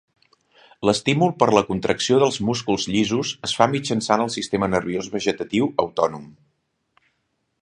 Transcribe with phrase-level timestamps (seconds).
[0.87, 6.29] L’estímul per la contracció dels músculs llisos es fa mitjançant el sistema nerviós vegetatiu autònom.